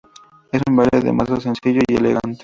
[0.51, 2.39] Es un baile de masas, sencillo y elegante.